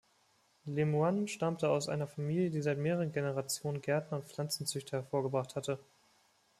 [0.65, 5.77] Lemoine stammte aus einer Familie, die seit mehreren Generationen Gärtner und Pflanzenzüchter hervorgebracht hatte.